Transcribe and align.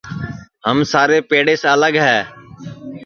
ہم 0.65 0.77
سارے 0.93 1.17
پیڑیس 1.29 1.61
الگے 1.73 2.01
ہے 2.09 2.21